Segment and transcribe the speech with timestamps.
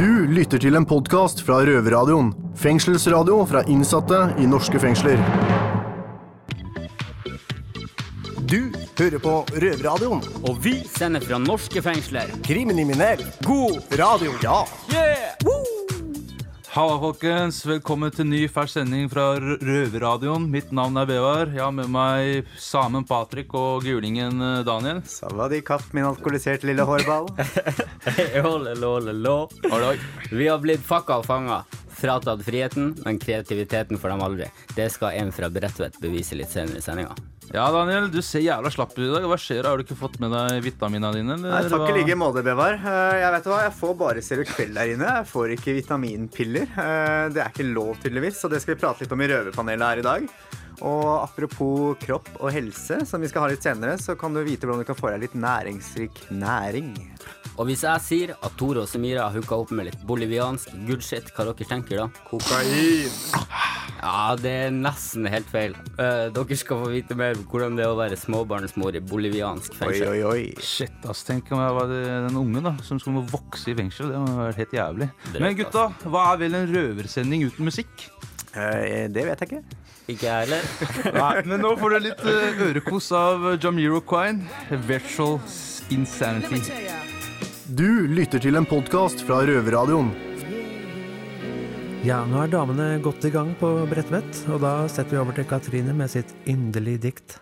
[0.00, 2.30] Du lytter til en podkast fra Røverradioen.
[2.56, 5.20] Fengselsradio fra innsatte i norske fengsler.
[8.48, 10.24] Du hører på Røverradioen.
[10.48, 12.32] Og vi sender fra norske fengsler.
[12.48, 13.26] Kriminell.
[13.44, 14.32] God radio.
[14.40, 14.62] Ja.
[16.70, 17.56] Halla, folkens.
[17.66, 20.44] Velkommen til ny fersk sending fra Røverradioen.
[20.52, 21.50] Mitt navn er Bevar.
[21.50, 25.00] Jeg har med meg Samen Patrick og gulingen eh, Daniel.
[25.02, 27.26] Savadikap, min alkoholiserte lille hårball.
[30.30, 31.64] Vi har blitt fucka og fanga.
[32.00, 34.46] Fratatt friheten, men kreativiteten får dem aldri.
[34.76, 37.12] Det skal en fra Bredtvet bevise litt senere i sendinga.
[37.50, 39.24] Ja, Daniel, du ser jævla slapp ut i dag.
[39.26, 39.66] Hva skjer?
[39.66, 41.34] Har du ikke fått med deg vitaminene dine?
[41.34, 42.76] eller Nei, takk i like måte, Bevar.
[42.78, 45.08] Eh, Jeg vet hva, jeg får bare Seroquel der inne.
[45.18, 46.70] Jeg får ikke vitaminpiller.
[46.78, 49.88] Eh, Det er ikke lov, tydeligvis, så det skal vi prate litt om i Røverpanelet
[49.90, 50.28] her i dag.
[50.80, 54.64] Og apropos kropp og helse, som vi skal ha litt senere, så kan du vite
[54.64, 56.94] hvordan du kan få deg litt næringsrik næring.
[57.60, 61.02] Og hvis jeg sier at Tore og Semira har hooka opp med litt boliviansk good
[61.04, 62.06] shit, hva dere tenker da?
[62.30, 63.10] Kokain.
[64.00, 65.74] Ja, det er nesten helt feil.
[65.98, 69.76] Uh, dere skal få vite mer om hvordan det er å være småbarnsmor i boliviansk
[69.76, 70.06] fengsel.
[70.08, 70.46] oi, oi.
[70.48, 70.64] oi.
[70.64, 71.20] Shit, ass.
[71.28, 74.08] Tenk om jeg var den unge da, som skulle vokse i fengsel.
[74.14, 75.10] Det må være helt jævlig.
[75.36, 78.08] Men gutta, hva er vel en røversending uten musikk?
[78.56, 79.62] Uh, Det vet jeg ikke.
[80.16, 80.64] Ikke jeg heller.
[81.20, 84.48] Nei, men nå får du litt eh, ørekos av Jamiro Quine.
[84.88, 85.36] Virtual
[85.92, 87.19] Insanity.
[87.70, 90.08] Du lytter til en podkast fra Røverradioen.
[92.02, 95.46] Ja, nå er damene godt i gang på Bredtvet, og da setter vi over til
[95.46, 97.36] Katrine med sitt inderlige dikt.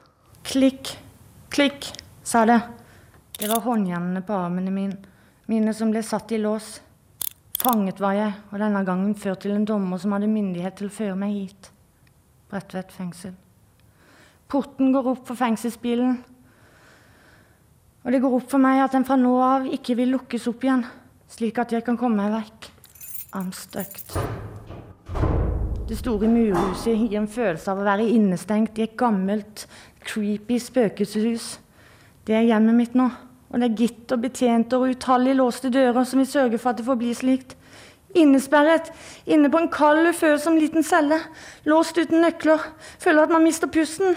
[0.44, 0.90] Klikk,
[1.48, 1.88] klikk,
[2.20, 2.58] sa det.
[3.40, 5.00] Det var håndjernene på armene mine,
[5.48, 6.74] mine som ble satt i lås.
[7.62, 10.96] Fanget var jeg, og denne gangen ført til en dommer som hadde myndighet til å
[10.98, 11.70] føre meg hit.
[12.52, 13.32] Bredtvet fengsel.
[14.52, 16.20] Porten går opp for fengselsbilen.
[18.04, 20.64] Og det går opp for meg at den fra nå av ikke vil lukkes opp
[20.64, 20.84] igjen,
[21.28, 22.68] slik at jeg kan komme meg vekk.
[23.38, 24.14] Anstøkt.
[25.88, 29.66] Det store murhuset gir en følelse av å være innestengt i et gammelt,
[30.04, 31.54] creepy spøkelseshus.
[32.28, 33.06] Det er hjemmet mitt nå,
[33.48, 36.86] og det er gitter, betjenter og utallige låste dører som vil sørge for at det
[36.88, 37.56] forblir slikt.
[38.16, 38.88] Innesperret,
[39.28, 41.20] inne på en kald, ufølsom liten celle,
[41.68, 42.62] låst uten nøkler,
[43.00, 44.16] føler at man mister pusten.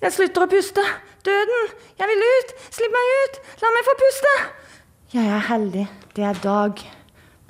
[0.00, 0.84] Jeg slutter å puste.
[1.26, 1.74] Døden!
[1.98, 2.54] Jeg vil ut!
[2.70, 3.40] Slipp meg ut!
[3.62, 4.36] La meg få puste!
[5.16, 5.86] Jeg er heldig.
[6.16, 6.80] Det er dag.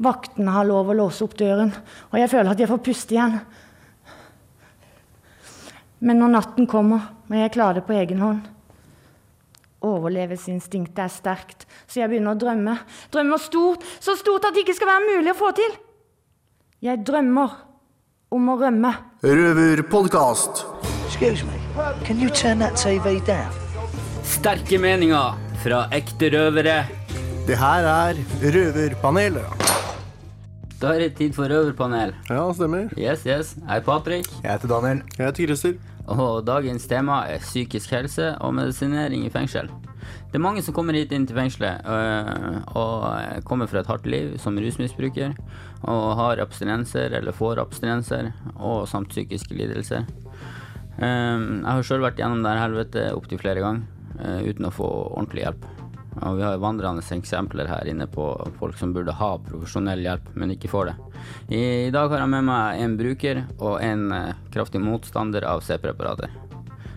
[0.03, 1.70] Vaktene har lov å låse opp døren,
[2.10, 3.38] og jeg føler at jeg får puste igjen.
[6.04, 8.44] Men når natten kommer, må jeg klare det på egen hånd.
[9.87, 12.76] Overlevelsesinstinktet er sterkt, så jeg begynner å drømme.
[13.14, 15.76] Drømmer stort, så stort at det ikke skal være mulig å få til.
[16.84, 17.60] Jeg drømmer
[18.37, 18.93] om å rømme.
[19.25, 20.66] Røverpodkast.
[21.06, 21.60] Excuse me,
[22.04, 23.66] can you turn that TV down?
[24.26, 26.81] Sterke meninger fra ekte røvere.
[27.47, 29.66] Det her er Røverpanelet.
[30.81, 32.10] Da er det tid for røverpanel.
[32.28, 32.91] Ja, stemmer.
[32.98, 33.54] Yes, yes.
[33.62, 35.03] Jeg er Patrick, Jeg heter Daniel.
[35.19, 35.78] Jeg heter Christer.
[36.06, 39.70] og dagens tema er psykisk helse og medisinering i fengsel.
[40.31, 44.06] Det er mange som kommer hit inn til fengselet øh, og kommer fra et hardt
[44.06, 45.32] liv som rusmisbruker,
[45.82, 50.04] og har abstinenser eller får abstinenser, og samt psykiske lidelser.
[50.98, 55.44] Um, jeg har sjøl vært gjennom det helvete opptil flere ganger uten å få ordentlig
[55.47, 55.66] hjelp.
[56.25, 58.25] Og vi har vandrende eksempler her inne på
[58.56, 60.97] folk som burde ha profesjonell hjelp, men ikke får det.
[61.53, 61.62] I,
[61.93, 66.32] dag har jeg med meg en bruker og en uh, kraftig motstander av C-preparater.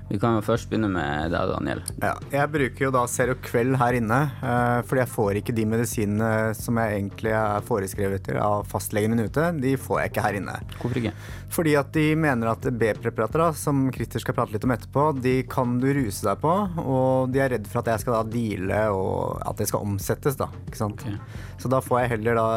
[0.10, 1.82] Vi kan jo først begynne med deg, Daniel.
[2.02, 6.30] Ja, jeg bruker jo da Serokveld her inne, eh, fordi jeg får ikke de medisinene
[6.58, 9.52] som jeg egentlig er foreskrevet til av fastlegen min ute.
[9.62, 10.56] De får jeg ikke her inne.
[10.80, 11.14] Hvorfor ikke?
[11.54, 15.78] Fordi at de mener at B-preparater, som Christer skal prate litt om etterpå, de kan
[15.82, 19.38] du ruse deg på, og de er redd for at jeg skal da deale og
[19.46, 20.50] at det skal omsettes, da.
[20.66, 21.06] Ikke sant?
[21.06, 21.18] Okay.
[21.62, 22.50] Så da får jeg heller da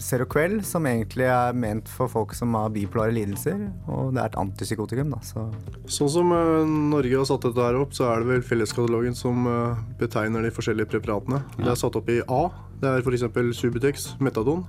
[0.00, 4.40] Serokveld, som egentlig er ment for folk som har bipolare lidelser, og det er et
[4.40, 5.20] antipsykotikum, da.
[5.24, 5.48] Så
[5.84, 9.44] Sånn som eh, Norge har satt dette her opp, så er det vel Felleskatalogen som
[9.50, 11.42] eh, betegner de forskjellige preparatene.
[11.58, 12.42] Det er satt opp i A.
[12.80, 13.58] Det er f.eks.
[13.58, 14.64] Subutex, Metadon,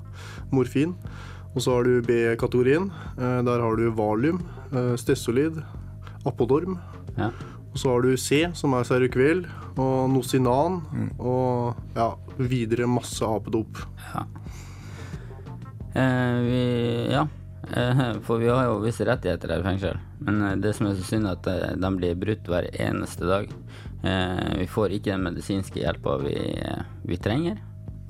[0.54, 0.96] morfin.
[1.56, 2.90] Og så har du B-kategorien.
[3.16, 4.42] Eh, Der har du Valium,
[5.00, 5.62] Stessolid, Stesolid,
[6.26, 6.80] Apodorm.
[7.16, 7.30] Ja.
[7.76, 9.46] Og så har du C, som er Seroquel,
[9.76, 10.78] og Nocinan,
[11.20, 13.82] og ja, videre masse apedop.
[15.96, 16.62] Eh, vi,
[17.12, 17.28] ja, eh,
[18.26, 20.02] for vi har jo visse rettigheter her i fengsel.
[20.26, 23.28] Men eh, det som er så synd, er at eh, de blir brutt hver eneste
[23.30, 23.52] dag.
[24.06, 27.62] Eh, vi får ikke den medisinske hjelpa vi, eh, vi trenger.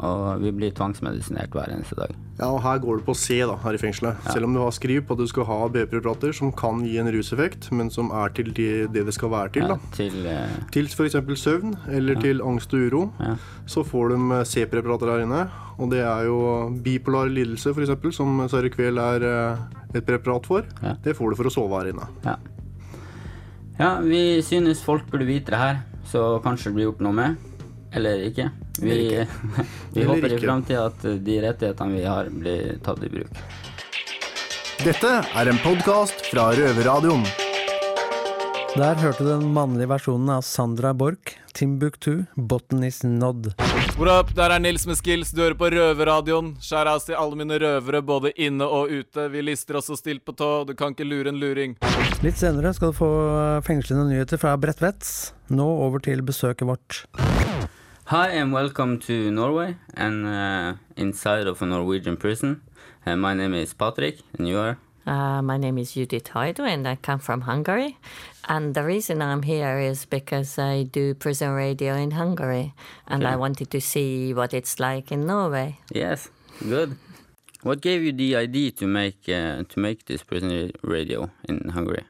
[0.04, 2.12] Og vi blir tvangsmedisinert hver eneste dag.
[2.36, 4.18] Ja, og her går det på C da, her i fengselet.
[4.28, 7.08] Selv om du har skriv på at du skal ha B-preparater som kan gi en
[7.16, 9.78] ruseffekt, men som er til de, det det skal være til, da.
[9.80, 11.16] Ja, til eh, Til f.eks.
[11.40, 13.38] søvn eller til angst og uro, Ja.
[13.72, 15.46] så får de eh, C-preparater her inne.
[15.80, 16.42] Og det er jo
[16.84, 19.64] bipolar lidelse, f.eks., som Sarikvel er eh,
[19.96, 20.68] et preparat for.
[20.84, 20.98] Ja.
[21.08, 22.10] Det får du for å sove her inne.
[22.28, 22.36] Ja.
[23.80, 27.40] ja, vi synes folk burde vite det her, så kanskje det blir gjort noe med.
[27.96, 28.52] Eller ikke.
[28.82, 29.26] Vi,
[29.94, 33.42] vi håper i framtida at de rettighetene vi har, blir tatt i bruk.
[34.84, 37.24] Dette er en podkast fra Røverradioen.
[38.76, 43.54] Der hørte du den mannlige versjonen av Sandra Borch, Timbuktu, Botten is Nod.
[43.96, 46.52] What up, der er Nils med skills, du hører på Røverradioen.
[46.60, 49.30] Skjær av til alle mine røvere, både inne og ute.
[49.32, 51.78] Vi lister oss så stilt på tå, du kan ikke lure en luring.
[52.20, 53.12] Litt senere skal du få
[53.64, 55.08] fengslende nyheter fra Bredtvet.
[55.56, 57.06] Nå over til besøket vårt.
[58.10, 62.62] Hi and welcome to Norway and uh, inside of a Norwegian prison.
[63.04, 64.78] Uh, my name is Patrick and you are?
[65.08, 67.98] Uh, my name is Judith Haidu and I come from Hungary.
[68.48, 72.76] And the reason I'm here is because I do prison radio in Hungary
[73.08, 75.80] and I wanted to see what it's like in Norway.
[75.92, 76.30] Yes,
[76.60, 76.98] good.
[77.64, 82.04] What gave you the idea to make uh, to make this prison radio in Hungary?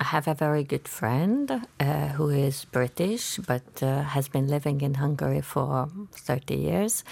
[0.00, 1.50] I have a very good friend
[1.80, 7.02] uh, who is British but uh, has been living in Hungary for 30 years.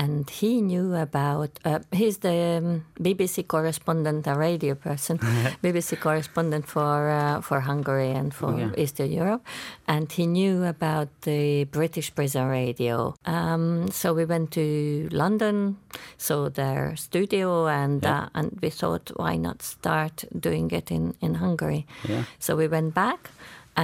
[0.00, 5.18] And he knew about, uh, he's the um, BBC correspondent, a radio person,
[5.64, 8.82] BBC correspondent for, uh, for Hungary and for Okay.
[8.82, 9.44] Eastern Europe.
[9.88, 13.16] And he knew about the British prison radio.
[13.26, 15.76] Um, so we went to London,
[16.18, 21.34] saw their studio, and, uh, and we thought, why not start doing it in, in
[21.34, 21.84] Hungary?
[22.08, 22.22] Yeah.
[22.38, 23.30] So we went back,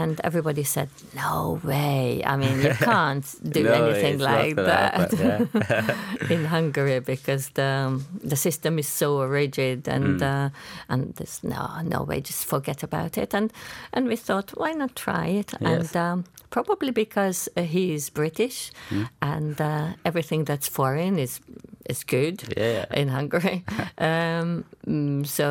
[0.00, 2.23] and everybody said, "No way!
[2.26, 3.26] I mean, you can't
[3.56, 8.00] do No, anything like gonna that happen, in Hungary because the
[8.31, 9.08] the system is so
[9.41, 10.23] rigid, and Mm.
[10.23, 10.49] uh,
[10.88, 11.64] and there's no
[11.94, 12.20] no way.
[12.20, 13.52] Just forget about it." And
[13.94, 15.52] and we thought, why not try it?
[15.61, 15.70] Yes.
[15.70, 19.06] And um, probably because he is British, Mm.
[19.20, 21.40] and uh, everything that's foreign is
[21.90, 22.87] is good Yeah.
[23.00, 23.62] in Hungary.
[23.99, 25.47] um, mm, so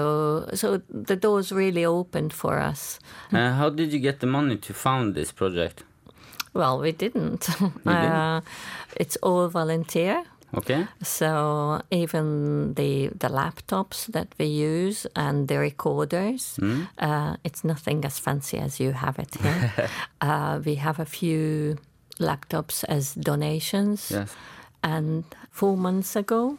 [0.53, 2.99] so the doors really opened for us.
[3.31, 5.83] Uh, how did you get the money to found this project?
[6.53, 7.41] Well, we didn't.
[7.85, 7.87] didn't?
[7.87, 8.41] Uh,
[9.01, 10.23] it's all volunteer.
[10.55, 10.85] Okay.
[11.01, 16.87] So even the the laptops that we use and the recorders, Mm.
[16.99, 19.71] uh, it's nothing as fancy as you have it here.
[20.21, 21.77] uh, we have a few
[22.19, 24.35] laptops as donations, Yes.
[24.83, 26.57] and four months ago,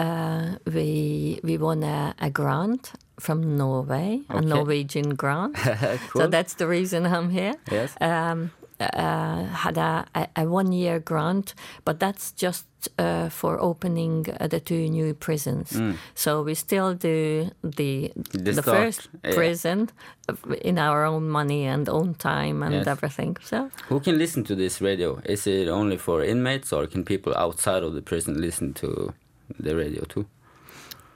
[0.00, 5.54] uh, we we won a, a grant from Norway, a Norwegian grant.
[6.10, 6.22] cool.
[6.22, 7.94] So that's the reason I'm here yes.
[8.00, 8.50] um,
[8.80, 10.06] uh, had a,
[10.36, 11.54] a, one year grant,
[11.84, 12.64] but that's just
[12.98, 15.78] uh, for opening uh, the two new prisons.
[16.14, 18.44] So we still do the Mm.
[18.44, 19.34] The the, first yeah.
[19.34, 19.90] prison
[20.64, 22.86] in our own money and own time and Yes.
[22.86, 23.36] everything.
[23.42, 25.20] So Who can listen to this radio?
[25.24, 29.12] Is it only for inmates or can people outside of the prison listen to
[29.58, 30.26] the radio too?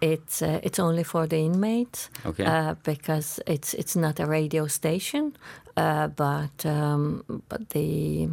[0.01, 2.45] it's uh, it's only for the inmates Okay.
[2.45, 5.33] uh, because it's it's not a radio station,
[5.77, 8.29] uh, but um, but the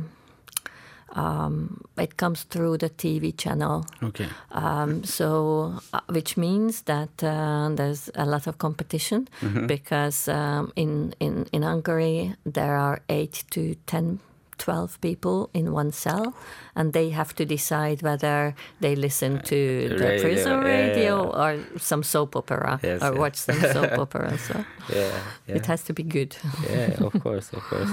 [1.15, 3.86] um, it comes through the TV channel.
[4.03, 4.27] okay.
[4.51, 9.27] Um, so, uh, which means that uh, there's a lot of competition
[9.68, 14.19] because um, in, in, in Hungary there are 8 to 10,
[14.62, 16.34] 12 people in one cell,
[16.75, 21.42] and they have to decide whether they listen to the radio, prison yeah, radio yeah.
[21.42, 24.38] or some soap opera Yes, or watch some soap opera.
[24.38, 24.53] So
[24.89, 25.12] Yeah.
[25.48, 25.56] yeah.
[25.58, 26.36] it has to be good.
[26.70, 27.89] yeah, of course, of course.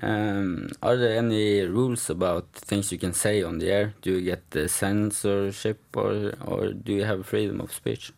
[0.00, 3.94] Um, are there any rules about things you can say on the air?
[4.02, 8.12] Do you get the censorship, or or do you have freedom of speech?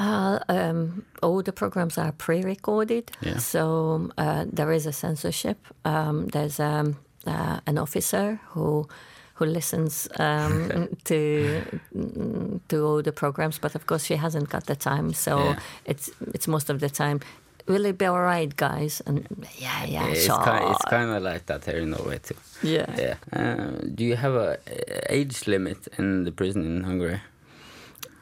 [0.00, 3.38] Uh, um, all the programs are pre-recorded, Yeah.
[3.38, 5.56] so uh, there is a censorship.
[5.84, 8.86] Um, there's um, uh, an officer who
[9.34, 11.62] who listens um, to
[12.68, 15.12] to all the programs, but of course she hasn't got the time.
[15.12, 15.58] So Yeah.
[15.84, 17.20] it's it's most of the time.
[17.66, 19.02] Will it be all right, guys?
[19.06, 19.26] And
[19.58, 20.42] yeah, yeah, it's sure.
[20.44, 22.36] kind it's kind of like that here in Norway too.
[22.62, 22.86] yeah.
[22.98, 23.16] Yeah.
[23.32, 24.56] Uh, do you have a
[25.08, 27.20] age limit in the prison in Hungary?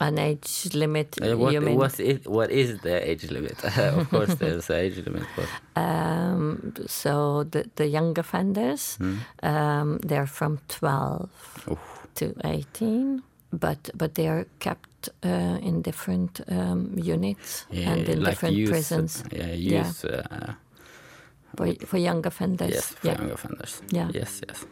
[0.00, 1.18] An age limit.
[1.20, 1.76] Uh, what you mean?
[1.76, 3.58] what is what is the age limit?
[3.98, 9.16] of course, there's an age limit, but Um, so the the young offenders, Hmm.
[9.42, 11.30] um, they're from twelve
[11.70, 12.06] Oof.
[12.14, 18.20] to eighteen, but but they are kept uh, in different um, units yeah, and in
[18.22, 19.24] like different youth, prisons.
[19.32, 19.86] Yeah, Yeah.
[19.86, 20.04] youth.
[20.04, 20.52] Uh,
[21.56, 22.70] for, for young offenders.
[22.70, 23.18] Yes, for yeah.
[23.20, 23.82] young offenders.
[23.90, 24.10] Yeah.
[24.14, 24.64] Yes, yes.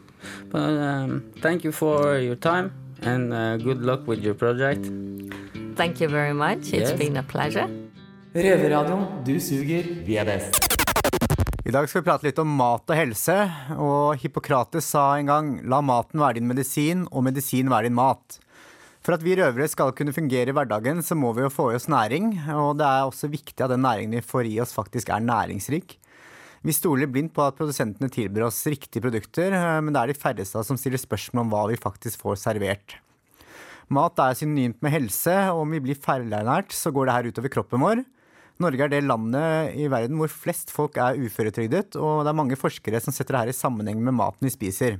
[0.51, 2.71] But um, thank you for your time
[3.03, 4.87] and uh, good luck with your project.
[5.77, 6.73] Thank you very much.
[6.73, 6.99] It's Yes.
[6.99, 7.69] been a pleasure.
[8.35, 9.25] Røverradioen.
[9.25, 10.63] Du suger, vi er best.
[11.67, 13.37] I dag skal vi prate litt om mat og helse.
[13.77, 18.39] Og Hippokrates sa en gang 'la maten være din medisin, og medisin være din mat'.
[19.03, 21.75] For at vi røvere skal kunne fungere i hverdagen, så må vi jo få i
[21.77, 22.39] oss næring.
[22.51, 25.99] Og det er også viktig at den næringen vi får i oss, faktisk er næringsrik.
[26.67, 30.19] Vi stoler blindt på at produsentene tilbyr oss riktige produkter, eh, men det er de
[30.19, 32.97] færreste som stiller spørsmål om hva vi faktisk får servert.
[33.87, 37.53] Mat er synonymt med helse, og om vi blir feilernært, så går det her utover
[37.55, 38.03] kroppen vår.
[38.59, 42.59] Norge er det landet i verden hvor flest folk er uføretrygdet, og det er mange
[42.59, 44.99] forskere som setter det her i sammenheng med maten vi spiser.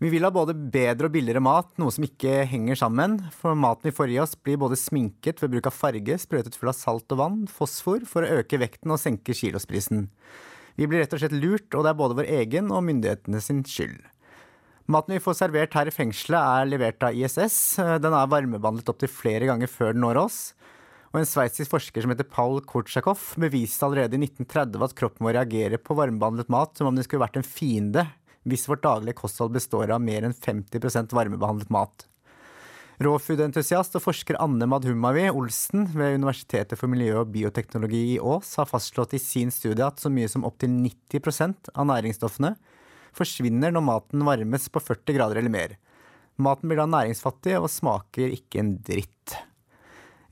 [0.00, 3.18] Vi vil ha både bedre og billigere mat, noe som ikke henger sammen.
[3.36, 6.70] For maten vi får i oss blir både sminket ved bruk av farge, sprøytet full
[6.72, 10.06] av salt og vann, fosfor, for å øke vekten og senke kilosprisen.
[10.80, 13.60] Vi blir rett og slett lurt, og det er både vår egen og myndighetene sin
[13.68, 13.98] skyld.
[14.90, 17.58] Maten vi får servert her i fengselet er levert av ISS.
[18.00, 20.40] Den er varmebehandlet opptil flere ganger før den når oss.
[21.12, 25.36] Og en sveitsisk forsker som heter Paul Kurtsjakov, beviste allerede i 1930 at kroppen vår
[25.42, 28.06] reagerer på varmebehandlet mat som om det skulle vært en fiende
[28.48, 32.06] hvis vårt daglige kosthold består av mer enn 50% varmebehandlet mat.
[33.00, 38.68] Rawfood-entusiast og forsker Anne Madhumavi Olsen ved Universitetet for miljø og bioteknologi i Ås har
[38.68, 42.52] fastslått i sin studie at så mye som opptil 90% av næringsstoffene
[43.16, 45.78] forsvinner når maten varmes på 40 grader eller mer.
[46.40, 49.36] Maten blir da næringsfattig og smaker ikke en dritt.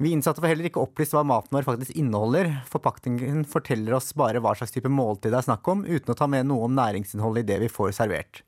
[0.01, 2.53] Vi innsatte får heller ikke opplyst hva maten vår faktisk inneholder.
[2.71, 6.29] Forpakningen forteller oss bare hva slags type måltid det er snakk om, uten å ta
[6.31, 8.45] med noe om næringsinnholdet i det vi får servert.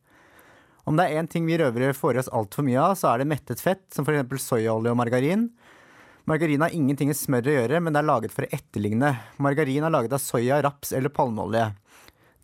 [0.87, 3.21] Om det er én ting vi røvere får i oss altfor mye av, så er
[3.21, 4.45] det mettet fett, som f.eks.
[4.45, 5.49] soyaolje og margarin.
[6.31, 9.11] Margarin har ingenting med smør å gjøre, men det er laget for å etterligne.
[9.43, 11.65] Margarin er laget av soya, raps eller palmeolje.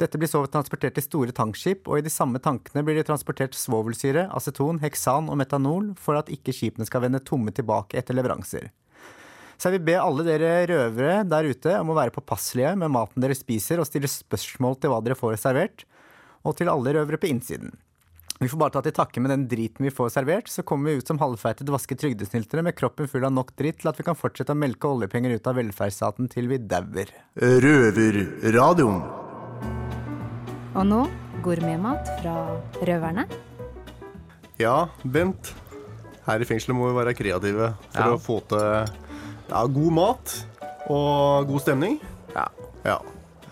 [0.02, 3.54] Dette blir så transportert til store tankskip, og i de samme tankene blir det transportert
[3.54, 8.66] svovelsyre, aceton, heksan og metanol for at ikke skipene skal vende tomme tilbake etter leveranser.
[9.56, 13.22] Så jeg vil be alle dere røvere der ute om å være påpasselige med maten
[13.25, 15.86] dere spiser, og stille spørsmål til hva dere får servert,
[16.44, 17.72] og til alle røvere på innsiden.
[18.36, 20.98] Vi får bare ta til takke med den driten vi får servert, så kommer vi
[21.00, 24.18] ut som halvfeite dvaske trygdesnyltere med kroppen full av nok dritt til at vi kan
[24.18, 27.08] fortsette å melke oljepenger ut av velferdsstaten til vi dauer.
[27.40, 29.00] Røverradioen.
[30.76, 31.00] Og nå
[31.46, 32.34] gourmetmat fra
[32.84, 33.25] røverne.
[34.60, 35.54] Ja, Bent.
[36.26, 38.12] Her i fengselet må vi være kreative for Ja.
[38.12, 38.92] å få til
[39.50, 40.36] ja, god mat
[40.92, 42.00] og god stemning.
[42.34, 42.46] Ja.
[42.86, 42.98] ja.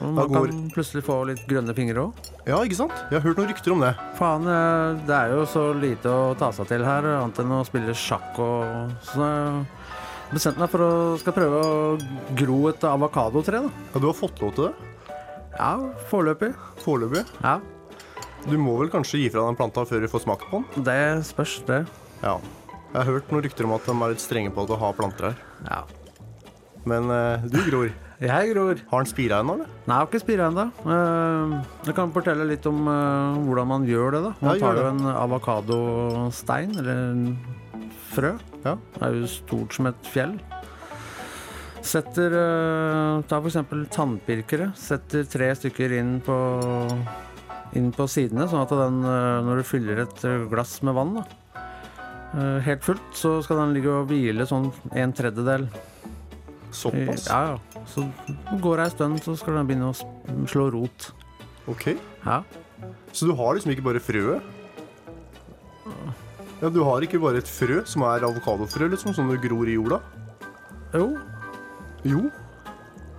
[0.01, 2.31] Man går kan plutselig få litt grønne fingre òg.
[2.45, 2.95] Ja, ikke sant?
[3.09, 3.93] Jeg har hørt noen rykter om det.
[4.19, 7.63] Faen, eh, det er jo så lite å ta seg til her, annet enn å
[7.67, 13.63] spille sjakk og Så jeg bestemte meg for å skal prøve å gro et avokadotre,
[13.65, 13.87] da.
[13.95, 14.91] Ja, Du har fått lov til det?
[15.55, 15.73] Ja,
[16.11, 16.51] foreløpig.
[16.83, 17.25] Foreløpig?
[17.45, 17.61] Ja.
[18.45, 20.85] Du må vel kanskje gi fra deg den planta før du får smakt på den?
[20.85, 21.85] Det spørs, det.
[22.25, 22.37] Ja.
[22.95, 24.93] Jeg har hørt noen rykter om at de er litt strenge på at å ha
[24.95, 25.41] planter her.
[25.67, 25.81] Ja.
[26.87, 27.91] Men eh, du gror.
[28.25, 28.79] Jeg gror.
[28.93, 29.67] Har den spira ennå, eller?
[29.85, 30.65] Nei, jeg har ikke spira ennå.
[31.85, 34.21] Jeg kan fortelle litt om eh, hvordan man gjør det.
[34.29, 34.31] da.
[34.39, 37.25] Man Ja, tar jo en avokadostein, eller en
[38.15, 38.31] frø.
[38.65, 38.77] Ja.
[38.95, 40.37] Det er jo stort som et fjell.
[41.85, 44.71] Setter uh, Ta eksempel tannpirkere.
[44.79, 46.37] Setter tre stykker inn på,
[47.77, 51.19] inn på sidene, sånn at den, eh, når du fyller et eh, glass med vann,
[51.19, 51.44] da, eh,
[52.67, 55.69] helt fullt, så skal den ligge og hvile sånn en tredjedel.
[56.75, 57.29] Såpass?
[57.31, 57.83] Ja, ja.
[57.87, 58.03] Så
[58.63, 61.13] går det ei stund, så skal den begynne å slå rot.
[61.71, 61.93] Ok.
[62.25, 62.41] Ja.
[63.15, 64.43] Så du har liksom ikke bare frøet?
[66.63, 69.75] Ja, Du har ikke bare et frø som er avokadofrø, liksom, som du gror i
[69.77, 69.99] jorda?
[70.95, 71.11] Jo.
[72.07, 72.23] Jo?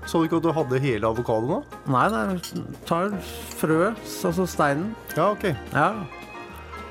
[0.05, 1.79] Sa du ikke at du hadde hele avokadoen, da?
[1.93, 3.13] Nei, nei, tar
[3.60, 4.91] frøet, altså steinen.
[5.17, 5.45] Ja, ok.
[5.74, 5.88] Ja.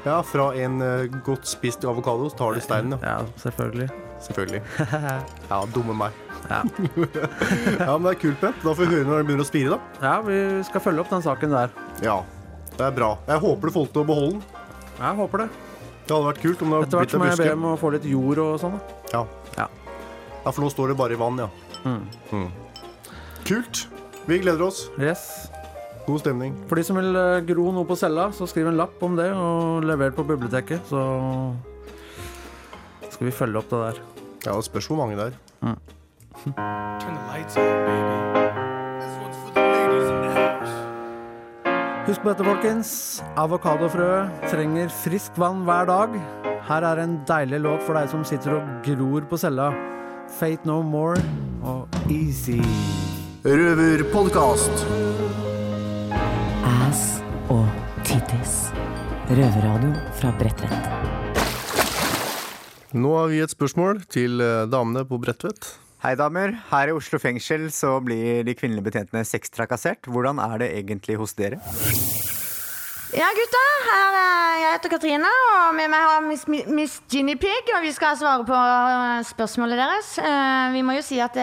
[0.05, 3.23] Ja, fra en uh, godt spist avokado så tar du steinen, ja.
[3.41, 3.89] selvfølgelig.
[4.25, 4.63] Selvfølgelig.
[5.51, 6.13] Ja, dumme meg.
[6.51, 6.61] Ja.
[7.81, 8.61] ja, men det er kult, Bent.
[8.61, 10.03] Da får vi høre når det begynner å spire, da.
[10.05, 11.73] Ja, vi skal følge opp den saken der.
[12.05, 12.19] Ja,
[12.75, 13.15] det er bra.
[13.31, 14.45] Jeg håper du får til å beholde den.
[14.99, 15.49] Jeg håper det.
[16.05, 17.57] Det hadde vært kult om det Etter hvert må jeg be buske.
[17.57, 18.77] om å få litt jord og sånn.
[19.15, 19.25] Ja.
[19.57, 19.69] Ja.
[20.45, 21.49] ja, for nå står det bare i vann, ja.
[21.85, 22.03] Mm.
[22.33, 22.51] Mm.
[23.49, 23.87] Kult.
[24.29, 24.87] Vi gleder oss.
[25.01, 25.25] Yes.
[26.05, 26.53] God stemning.
[26.69, 29.31] For de som vil eh, gro noe på cella, så skriv en lapp om det
[29.33, 30.85] og lever på biblioteket.
[30.91, 31.01] Så
[33.09, 33.97] skal vi følge opp det der.
[34.45, 35.35] Ja, det spørs hvor mange det er.
[35.65, 35.79] Mm.
[42.05, 42.91] Husk på dette, folkens.
[43.41, 46.19] Avokadofrøet trenger friskt vann hver dag.
[46.69, 49.73] Her er en deilig låt for deg som sitter og gror på cella.
[50.37, 51.21] Fate No More
[51.65, 52.61] og Easy.
[53.45, 55.44] Røverpodkast.
[58.29, 58.71] Tass
[59.31, 60.73] Røverradio fra Bredtvet.
[62.95, 65.73] Nå har vi et spørsmål til eh, damene på Bredtvet.
[66.05, 66.53] Hei, damer.
[66.71, 70.07] Her i Oslo fengsel så blir de kvinnelige betjentene sextrakassert.
[70.13, 71.59] Hvordan er det egentlig hos dere?
[73.15, 73.63] Ja, gutta.
[73.89, 77.71] Her er jeg heter Katrine, og med meg har Miss, Miss Ginny Pig.
[77.77, 80.15] Og vi skal svare på eh, spørsmålet deres.
[80.23, 81.37] Eh, Vi må jo si at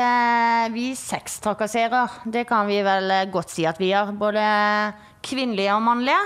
[0.76, 2.22] vi sextrakasserer.
[2.32, 4.14] Det kan vi vel godt si at vi gjør.
[4.20, 4.46] Både
[5.26, 6.22] kvinnelige og mannlige,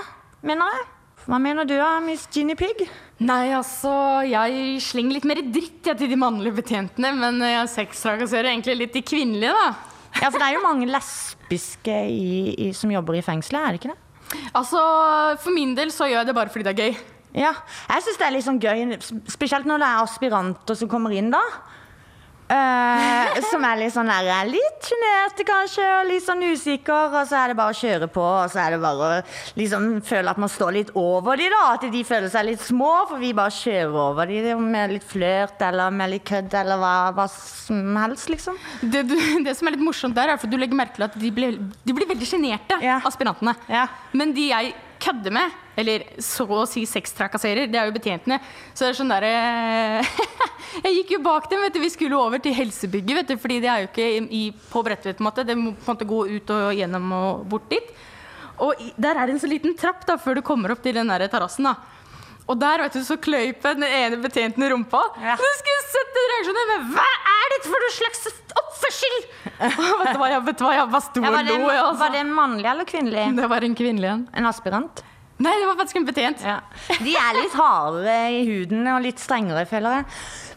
[0.48, 0.86] mener jeg.
[1.26, 2.84] Hva mener du, da, Miss Ginny Pig?
[3.26, 3.90] Nei, altså,
[4.28, 8.94] jeg slenger litt mer dritt jeg, til de mannlige betjentene, men jeg sextrakasserer egentlig litt
[8.94, 9.96] de kvinnelige, da.
[10.20, 13.80] Ja, for det er jo mange lesbiske i, i, som jobber i fengselet, er det
[13.80, 14.46] ikke det?
[14.56, 14.80] Altså,
[15.42, 17.02] for min del så gjør jeg det bare fordi det er gøy.
[17.36, 17.52] Ja,
[17.90, 18.96] jeg syns det er litt sånn gøy,
[19.28, 21.42] spesielt når det er aspiranter som kommer inn da.
[22.46, 27.10] Eh, som er litt sånn der, litt sjenerte kanskje, og litt sånn usikker.
[27.10, 29.88] Og så er det bare å kjøre på, og så er det bare å liksom
[30.06, 31.62] føle at man står litt over de da.
[31.72, 35.62] At de føler seg litt små, for vi bare kjører over de med litt flørt
[35.66, 38.58] eller med litt kødd eller hva, hva som helst, liksom.
[38.80, 41.18] Det, du, det som er litt morsomt der, er at du legger merke til at
[41.18, 43.56] de blir, de blir veldig sjenerte, aspirantene.
[44.16, 48.38] Men de jeg kødder med, eller så å si sextrakasserer, det er jo betjentene.
[48.72, 49.32] Så det er sånn derre
[50.84, 51.80] Jeg gikk jo bak dem, vet du.
[51.80, 53.36] Vi skulle over til helsebygget, vet du.
[53.40, 55.44] Fordi det er jo ikke i, på Bredtvet, på en måte.
[55.46, 57.94] Det må på en måte gå ut og gjennom og bort dit.
[58.64, 61.12] Og der er det en så liten trapp da, før du kommer opp til den
[61.32, 61.68] terrassen.
[62.46, 65.00] Og der vet du, så kløyp den ene betjenten i rumpa.
[65.18, 66.70] Du skulle sett den reaksjonen!
[66.70, 68.22] Men hva er dette for noe slags
[68.62, 69.18] oppførsel?!
[69.56, 71.58] Vet du hva, jeg, vet du hva, jeg bare sto og var, lo.
[71.72, 71.98] altså.
[72.04, 73.26] var det en mannlig eller kvinnelig?
[73.40, 74.24] Det var en kvinnelig en.
[74.38, 75.02] En aspirant?
[75.42, 76.44] Nei, det var faktisk en betjent.
[77.04, 80.06] De er litt hardere i huden og litt strengere, føler jeg.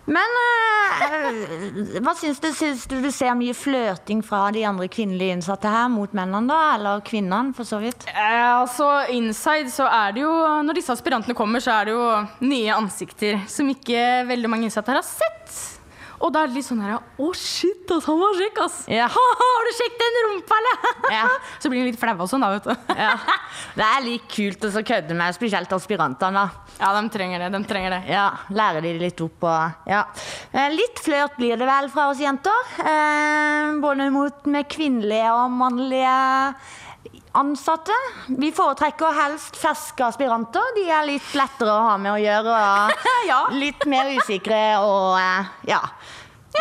[0.10, 2.50] Men eh, hva syns du?
[2.56, 6.60] Syns du du ser mye flørting fra de andre kvinnelige innsatte her mot mennene, da?
[6.78, 8.08] Eller kvinnene, for så vidt?
[8.10, 10.34] Eh, altså, Inside så er det jo
[10.66, 12.08] Når disse aspirantene kommer, så er det jo
[12.50, 15.79] nye ansikter som ikke veldig mange innsatte her har sett.
[16.20, 18.78] Og da er det litt sånn her Å, shit, ass, han var kjekk, ass.
[19.42, 21.36] har du sjekket den rumpa, eller?
[21.64, 22.96] Så blir han litt flau og sånn, da, vet du.
[23.00, 23.14] Ja.
[23.80, 26.46] Det er litt kult å kødde med, spesielt aspirantene.
[26.80, 27.50] Ja, de trenger det.
[27.56, 28.02] de trenger det.
[28.12, 30.04] Ja, Lære de litt opp og ja.
[30.52, 32.76] Eh, Litt flørt blir det vel fra oss jenter.
[32.84, 36.14] Eh, både mot med kvinnelige og mannlige
[37.38, 37.96] ansatte.
[38.28, 40.74] Vi foretrekker helst ferske aspiranter.
[40.78, 42.56] De er litt lettere å ha med å gjøre.
[43.36, 45.44] Og Litt mer usikre og ja.
[45.70, 45.82] ja.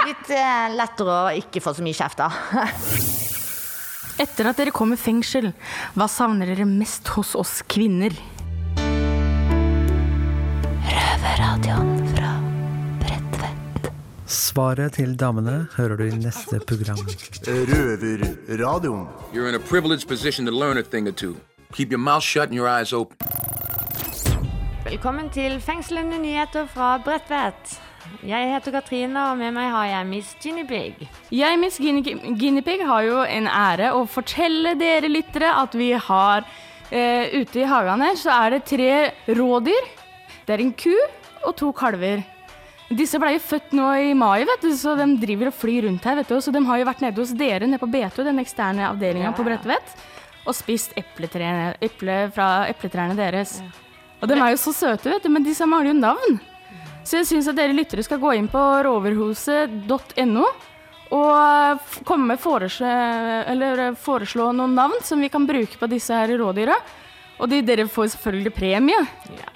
[0.06, 2.36] Litt eh, lettere å ikke få så mye kjeft av.
[4.22, 5.52] Etter at dere kom i fengsel,
[5.94, 8.16] hva savner dere mest hos oss kvinner?
[10.88, 11.97] Røverradioen Bredtvet.
[14.28, 16.98] Svaret til damene hører du i neste program.
[17.48, 19.06] Røverradioen.
[19.32, 21.36] You're in a privileged position to learn a thing or two.
[21.72, 23.16] Keep your mouth shut and your eyes open.
[24.84, 27.80] Velkommen til fengslende nyheter fra Bredtvet.
[28.22, 31.08] Jeg heter Katrine, og med meg har jeg Miss Ginny Pig.
[31.32, 32.04] Jeg, Miss Ginny,
[32.38, 36.44] Guinea Pig, har jo en ære å fortelle dere lyttere at vi har
[36.92, 38.92] eh, ute i hagen her, så er det tre
[39.28, 39.94] rådyr.
[40.44, 40.92] Det er en ku
[41.44, 42.24] og to kalver.
[42.88, 46.04] Disse ble jo født nå i mai, vet du, så de driver og flyr rundt
[46.08, 46.16] her.
[46.16, 48.86] vet du, Så de har jo vært nede hos dere nede på BTO, den eksterne
[48.88, 49.32] avdelinga Ja.
[49.36, 49.92] på Bredtvet,
[50.46, 53.60] og spist epletrærne eple fra epletrærne deres.
[54.22, 56.40] Og de er jo så søte, vet du, men disse mangler jo navn.
[57.04, 60.46] Så jeg syns at dere lyttere skal gå inn på roverhuset.no
[61.10, 62.88] og komme med foreslå,
[63.48, 66.74] eller foreslå noen navn som vi kan bruke på disse her rådyra.
[67.38, 68.98] Og de, dere får selvfølgelig premie.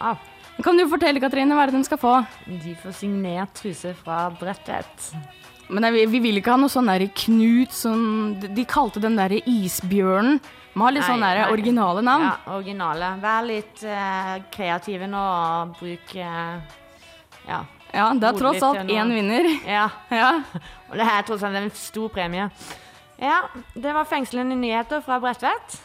[0.01, 0.15] Ja.
[0.63, 2.17] Kan du fortelle, Katrine, hva er det de skal få?
[2.47, 5.13] De får signert truse fra Bredtvet.
[5.73, 8.03] Men nei, vi, vi vil ikke ha noe sånn der Knut som
[8.43, 10.43] de, kalte den der isbjørnen.
[10.77, 12.25] Må har litt sånn originale navn.
[12.25, 13.11] Ja, originale.
[13.21, 16.79] Vær litt uh, kreative nå og bruk uh,
[17.45, 17.59] ja.
[17.93, 19.51] Ja, det er tross alt til én vinner.
[19.69, 19.89] Ja.
[20.23, 20.31] Ja.
[20.89, 22.49] Og det er tross alt en stor premie.
[23.21, 23.43] Ja,
[23.75, 25.79] det var fengslende nyheter fra Bredtvet.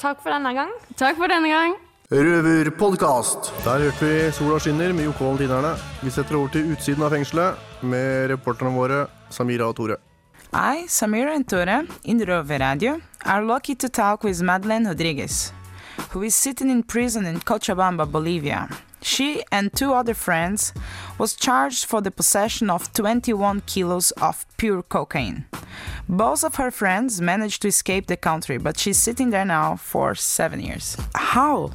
[0.00, 0.72] Takk for denne gang.
[1.00, 1.76] Takk for denne gang.
[2.12, 3.52] Røverpodkast.
[3.64, 5.70] Der hørte vi Sola skinner med Jokke og Valentinerne.
[6.02, 8.98] Vi setter over til utsiden av fengselet med reporterne våre
[9.32, 9.96] Samira og Tore.
[10.52, 15.52] I, Samira and Tore, in Rover Radio, are lucky to talk with Madeleine Rodriguez,
[16.12, 18.68] who is sitting in prison in Cochabamba, Bolivia.
[19.00, 20.74] She and two other friends
[21.18, 25.46] was charged for the possession of 21 kilos of pure cocaine.
[26.06, 30.14] Both of her friends managed to escape the country, but she's sitting there now for
[30.14, 30.98] seven years.
[31.14, 31.70] How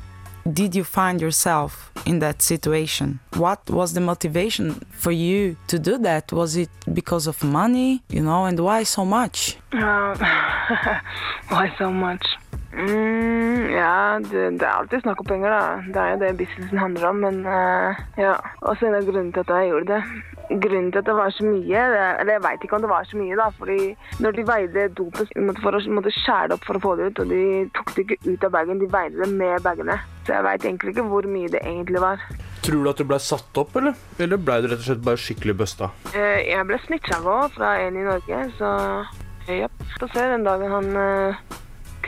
[0.54, 3.20] did you find yourself in that situation?
[3.36, 6.32] What was the motivation for you to do that?
[6.32, 9.58] Was it because of money, you know, and why so much?
[9.74, 10.16] Uh,
[11.50, 12.26] why so much?
[12.72, 15.82] Mm, ja, det, det er alltid snakk om penger, da.
[15.94, 17.16] Det er jo det businessen handler om.
[17.16, 18.36] Men uh, ja.
[18.62, 20.04] Og så en av grunnene til at jeg gjorde det.
[20.50, 21.82] Grunnen til at det var så mye,
[22.20, 23.50] eller jeg veit ikke om det var så mye, da.
[23.58, 23.80] fordi
[24.24, 27.10] når de veide dopet måtte for å måtte skjære det opp for å få det
[27.10, 27.44] ut, og de
[27.78, 30.00] tok det ikke ut av bagen, de veide det med bagene.
[30.26, 32.26] Så jeg veit egentlig ikke hvor mye det egentlig var.
[32.66, 33.98] Tror du at du ble satt opp, eller?
[34.18, 35.94] Eller ble du rett og slett bare skikkelig busta?
[36.16, 38.74] Uh, jeg ble snitcha på fra en i Norge, så
[39.50, 39.70] ja.
[39.98, 40.90] Få se den dagen han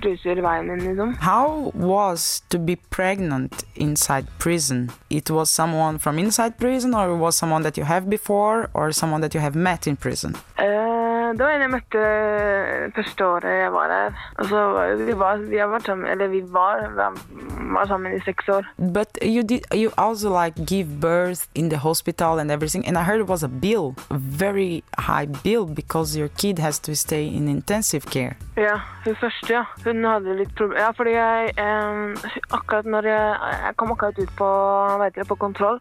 [0.02, 1.16] cruiser veien liksom.
[1.20, 4.90] How was to be pregnant inside prison?
[5.10, 8.92] It was someone from inside prison, or it was someone that you have before, or
[8.92, 10.36] someone that you have met in prison?
[10.58, 11.01] Uh,
[11.38, 12.02] det var en jeg møtte
[12.96, 14.20] første året jeg var her.
[14.40, 14.62] Altså,
[15.06, 16.88] vi var, vi vært sammen, eller vi var,
[17.76, 18.68] var sammen i seks år.
[18.78, 23.04] But you did you also like give birth in the hospital and everything, and I
[23.04, 27.26] heard it was a bill, a very high bill, because your kid has to stay
[27.28, 28.36] in intensive care.
[28.58, 29.64] Ja, hun første, ja.
[29.86, 30.82] Hun hadde litt problemer.
[30.82, 34.50] Ja, fordi jeg eh, Akkurat når jeg, jeg kom akkurat ut på,
[35.02, 35.80] vet jeg, på kontroll,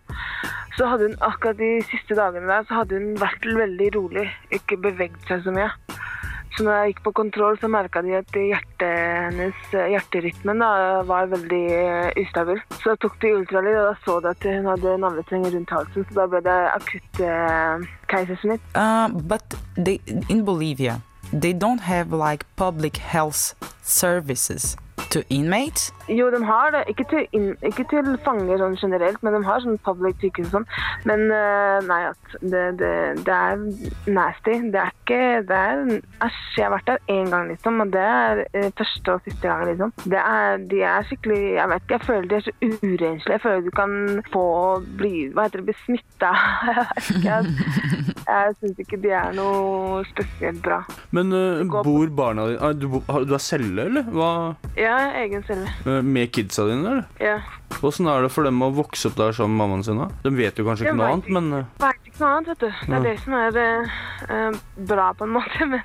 [0.81, 4.31] så hadde hun akkurat de siste dagene der så hadde hun vært veldig rolig.
[4.57, 5.69] Ikke beveget seg så mye.
[6.57, 10.71] Så når jeg gikk på kontroll, så merka de at hjertet hennes, hjerterytmen da,
[11.07, 11.61] var veldig
[12.25, 12.59] ustabil.
[12.81, 16.09] Så da tok de ultralyd, og da så de at hun hadde navlestreng rundt halsen.
[16.09, 18.67] Så da ble det akutt eh, keisersnitt.
[18.75, 19.55] Uh, but
[20.29, 24.77] in Bolivia, they don't have like public health services
[25.11, 25.93] to inmates.
[26.11, 26.85] Jo, de har det.
[26.91, 30.57] Ikke til, inn, ikke til fanger sånn generelt, men de har sånn public sykehus og
[30.59, 30.69] sånn.
[31.09, 32.95] Men uh, nei, at det, det,
[33.27, 34.57] det, er nasty.
[34.75, 35.85] Det er ikke det er,
[36.25, 37.81] Æsj, jeg har vært der én gang, liksom.
[37.85, 39.95] Og det er uh, første og siste gang, liksom.
[40.05, 43.37] Det er, de er skikkelig Jeg vet ikke, jeg føler de er så urenslige.
[43.37, 43.97] Jeg føler du kan
[44.33, 44.47] få
[44.99, 45.69] bli Hva heter det?
[45.71, 46.33] Bli smitta.
[46.69, 47.29] jeg vet ikke.
[47.31, 50.83] Jeg, jeg syns ikke de er noe spesielt bra.
[51.15, 54.07] Men uh, bor barna dine du, du har celle, eller?
[54.11, 54.31] Hva?
[54.79, 56.00] Ja, egen celle.
[56.03, 57.05] Med kidsa dine, eller?
[57.21, 57.39] Ja.
[57.87, 59.99] Åssen er det for dem å vokse opp der sammen med mammaen sin?
[60.03, 60.09] da?
[60.25, 61.65] De vet jo kanskje ikke noe annet, men uh...
[61.81, 62.67] Vet ikke noe annet, vet du.
[62.67, 63.01] Det er Ja.
[63.07, 63.59] det som er
[64.29, 64.61] uh,
[64.91, 65.67] bra, på en måte.
[65.71, 65.81] Men,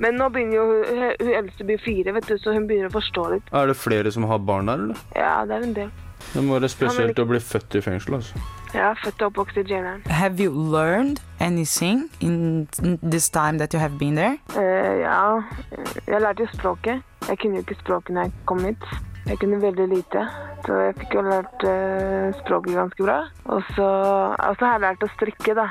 [0.00, 2.94] men nå begynner jo hun, hun eldste blir fire, vet du, så hun begynner å
[2.98, 3.50] forstå litt.
[3.52, 5.02] Er det flere som har barn der, eller?
[5.16, 5.90] Ja, det er en del.
[6.32, 8.40] Det må være spesielt å bli født i fengsel, altså.
[8.76, 10.02] Er født og oppvokst i jaileren.
[10.12, 12.68] Have you learned anything in
[13.02, 14.36] this time that you have been there?
[14.54, 15.42] Eh, ja,
[16.06, 17.02] jeg lærte jo språket.
[17.28, 18.86] Jeg kunne jo ikke språket når jeg kom hit.
[19.30, 20.24] Jeg kunne veldig lite,
[20.66, 23.18] så jeg fikk jo lært uh, språket ganske bra.
[23.54, 23.86] Og så,
[24.34, 25.68] har jeg lært å strikke, da.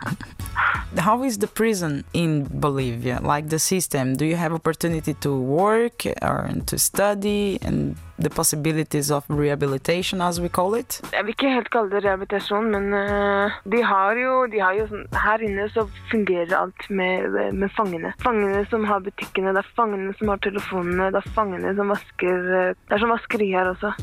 [1.06, 3.20] How is the prison in Bolivia?
[3.22, 4.16] Like the system?
[4.16, 10.40] Do you have opportunity to work or to study and the possibilities of rehabilitation, as
[10.40, 11.00] we call it?
[11.12, 14.88] Jeg vil ikke helt kalle det rehabilitasjon, men uh, de har jo, de har jo
[14.90, 18.14] sånn Her inne så fungerer alt med, med fangene.
[18.24, 22.50] Fangene som har butikkene, det er fangene som har telefonene, det er fangene som vasker
[22.50, 23.94] Det er sånn vaskeri her også.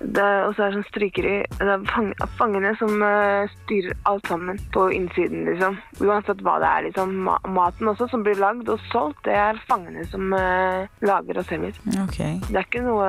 [0.00, 1.34] Det er, og så er det sånn strykeri.
[1.58, 5.78] Det er fang, fangene som uh, styrer alt sammen på innsiden, liksom.
[6.04, 7.16] Uansett hva det er, liksom.
[7.26, 11.48] Ma maten også som blir lagd og solgt, det er fangene som uh, lager og
[11.50, 11.80] selger.
[12.04, 12.38] Okay.
[12.46, 13.08] Det er ikke noe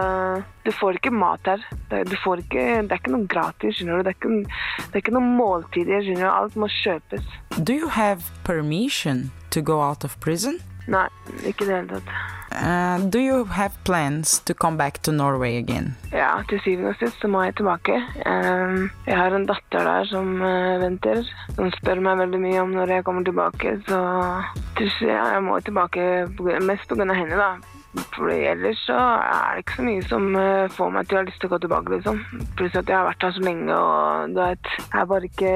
[0.65, 1.61] Du får ikke mat her.
[1.89, 4.07] Det, du får ikke, det er ikke noe gratis, skjønner du.
[4.07, 4.33] Det er ikke,
[4.79, 6.31] det er ikke noe måltider, skjønner du.
[6.31, 7.37] Alt må kjøpes.
[7.57, 10.59] Do you have permission to go out of prison?
[10.89, 11.07] Nei,
[11.45, 12.37] ikke i det hele tatt.
[12.49, 15.95] Uh, do you have plans to come back to Norway again?
[16.11, 17.99] Ja, til syvende og sist så må jeg tilbake.
[18.25, 21.21] Ehm, jeg har en datter der som uh, venter.
[21.53, 23.99] Som spør meg veldig mye om når jeg kommer tilbake, så
[25.05, 26.01] ja, jeg må tilbake
[26.65, 27.13] mest pga.
[27.13, 27.78] henne, da.
[28.13, 31.27] For ellers så er det ikke så mye som eh, får meg til å ha
[31.29, 32.19] lyst til å gå tilbake, liksom.
[32.59, 35.53] Pluss at jeg har vært her så lenge, og du vet Jeg bare ikke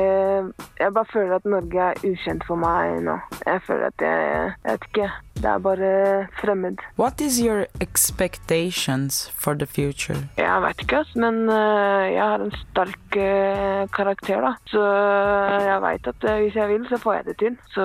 [0.80, 3.19] Jeg bare føler at Norge er ukjent for meg nå.
[3.46, 5.12] Jeg føler at jeg Jeg vet ikke.
[5.36, 6.78] Det er bare fremmed.
[7.00, 10.17] What is your expectations for the future?
[10.38, 14.54] Jeg vet ikke, men øh, jeg har en sterk øh, karakter, da.
[14.72, 17.58] Så øh, jeg veit at hvis jeg vil, så får jeg det til.
[17.74, 17.84] Så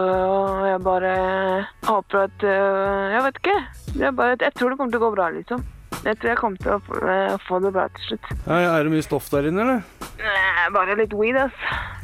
[0.67, 1.15] jeg bare
[1.83, 2.47] håper at
[3.15, 3.59] Jeg vet ikke.
[4.05, 5.65] Jeg, bare, jeg tror det kommer til å gå bra, liksom.
[6.05, 8.33] Jeg tror jeg kommer til å få, det bra til slutt.
[8.47, 9.81] Er det mye stoff der inne, eller?
[10.75, 11.55] Bare litt weed, ass.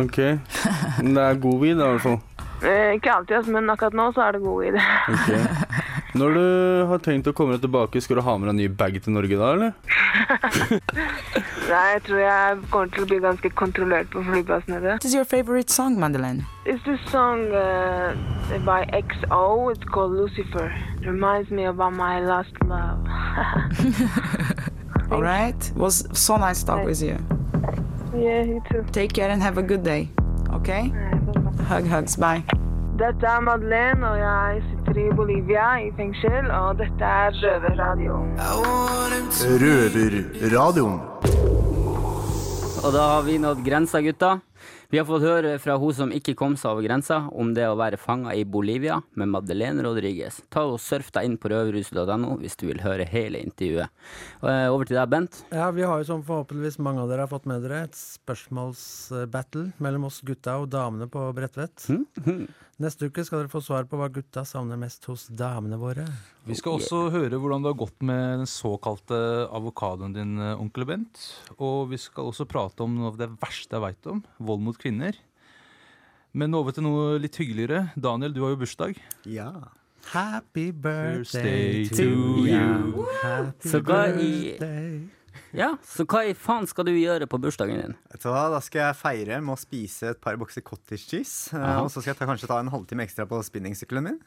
[0.03, 0.17] Ok.
[0.19, 2.23] Det er god weed, i hvert fall.
[2.65, 4.77] Eh, ikke alltid, ass, men akkurat nå så er det god weed.
[5.13, 5.43] Okay.
[6.21, 6.45] Når du
[6.87, 9.13] har tenkt å komme deg tilbake, skal du ha med deg en ny bag til
[9.17, 9.73] Norge da, eller?
[11.71, 14.77] Nei, jeg tror jeg kommer til å bli ganske kontrollert på flyplassen.
[14.85, 16.45] What is your favorite song, Madeleine?
[16.65, 18.15] It's this song uh,
[18.65, 19.73] by XO.
[19.75, 20.71] It's called Lucifer.
[21.01, 23.03] It reminds me about my last love.
[25.11, 25.57] All right.
[25.59, 27.19] It was so nice to talk with you.
[28.15, 28.85] yeah, you too.
[28.93, 30.11] Take care and have a good day.
[30.53, 30.93] Okay?
[31.69, 32.17] Hug, hugs.
[32.17, 32.43] Bye.
[32.99, 38.37] Dette er Madeleine, og jeg sitter i Bolivia i fengsel, og dette er Røverradioen.
[39.63, 41.01] Røverradioen.
[42.85, 44.37] Og da har vi nådd grensa, gutta.
[44.93, 47.77] Vi har fått høre fra hun som ikke kom seg over grensa, om det å
[47.79, 50.43] være fanga i Bolivia med Madeleine Rodriguez.
[50.53, 53.93] Ta og Surf deg inn på røverhuset.no hvis du vil høre hele intervjuet.
[54.43, 55.41] Eh, over til deg, Bent.
[55.55, 59.71] Ja, Vi har jo som forhåpentligvis mange av dere har fått med dere, et spørsmålsbattle
[59.83, 61.89] mellom oss gutta og damene på Bredtvet.
[61.89, 62.47] Mm.
[62.83, 66.09] Neste uke skal dere få svar på hva gutta savner mest hos damene våre.
[66.49, 69.21] Vi skal også høre hvordan det har gått med den såkalte
[69.55, 71.21] avokadoen din, eh, onkel Bent.
[71.59, 74.79] Og vi skal også prate om noe av det verste jeg veit om, vold mot
[74.81, 75.15] kvinner.
[76.35, 77.93] Men over til noe litt hyggeligere.
[77.95, 78.99] Daniel, du har jo bursdag.
[79.31, 79.53] Ja.
[80.11, 82.47] Happy Birthday birthday to you.
[82.51, 83.07] you.
[83.23, 85.07] Happy Så birthday.
[85.55, 87.97] Ja, så hva i faen skal du gjøre på bursdagen din?
[88.19, 91.55] Så Da skal jeg feire med å spise et par bokser cottage cheese.
[91.55, 91.83] eh, Aha.
[91.85, 94.19] Og så skal jeg ta, kanskje ta en halvtime ekstra på spinningsykkelen min.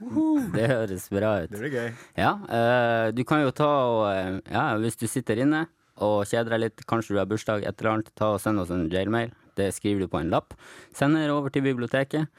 [0.53, 1.51] Det høres bra ut.
[1.51, 1.89] Det blir gøy.
[2.17, 5.65] Ja, uh, du kan jo ta og eh, Ja, hvis du sitter inne
[5.97, 8.69] og kjeder deg litt, kanskje du har bursdag, et eller annet, ta og send oss
[8.73, 9.31] en jailmail.
[9.57, 10.53] Det skriver du på en lapp.
[10.93, 12.29] Sender over til biblioteket.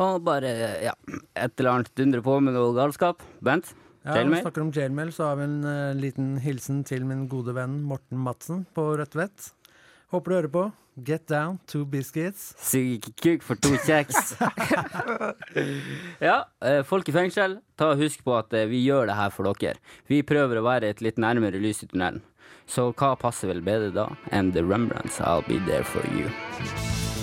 [0.00, 0.48] Og bare,
[0.84, 0.92] ja,
[1.36, 3.20] et eller annet dundre på med noe galskap.
[3.44, 3.74] Bent?
[4.06, 7.24] Ja, når vi snakker om jailmail, så har vi en uh, liten hilsen til min
[7.30, 9.50] gode venn Morten Madsen på Rødtvet.
[10.14, 10.66] Håper du hører på.
[10.96, 12.54] Get down, two biscuits.
[12.62, 14.32] Sug kuk for to kjeks.
[16.28, 19.34] ja, eh, folk i fengsel, ta og husk på at eh, vi gjør det her
[19.34, 19.76] for dere.
[20.08, 22.24] Vi prøver å være et litt nærmere lys i tunnelen.
[22.66, 26.95] Så hva passer vel bedre da enn The Rembrandts I'll Be There For You?